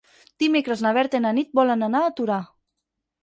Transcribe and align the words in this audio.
Dimecres 0.43 0.79
na 0.85 0.93
Berta 0.97 1.19
i 1.19 1.23
na 1.25 1.33
Nit 1.39 1.53
volen 1.59 1.87
anar 1.89 2.01
a 2.07 2.13
Torà. 2.21 2.39